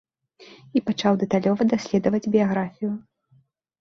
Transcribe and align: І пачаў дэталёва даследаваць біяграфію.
І 0.77 0.81
пачаў 0.87 1.19
дэталёва 1.23 1.63
даследаваць 1.73 2.31
біяграфію. 2.37 2.91